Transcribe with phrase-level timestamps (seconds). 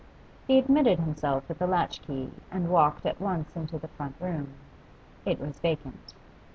[0.47, 4.53] He admitted himself with a latch key and walked at once into the front room;
[5.27, 6.15] it was vacant.